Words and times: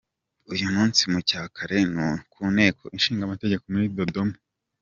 Uyu 0.53 0.65
munsi 0.73 1.01
mu 1.11 1.19
cya 1.29 1.41
kare 1.55 1.77
ku 2.31 2.41
Nteko 2.53 2.83
Ishingamategeko 2.97 3.63
muri 3.73 3.87
Dodoma. 3.97 4.35